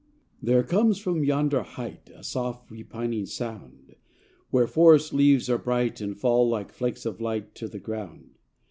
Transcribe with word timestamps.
There 0.41 0.63
comes, 0.63 0.97
from 0.97 1.23
yonder 1.23 1.61
height, 1.61 2.09
A 2.15 2.23
soft 2.23 2.71
repining 2.71 3.27
sound, 3.27 3.97
Where 4.49 4.65
forest 4.65 5.13
leaves 5.13 5.47
are 5.47 5.59
bright, 5.59 6.01
And 6.01 6.17
fall, 6.19 6.49
like 6.49 6.71
flakes 6.71 7.05
of 7.05 7.21
light, 7.21 7.53
To 7.53 7.67
the 7.67 7.77
ground. 7.79 8.31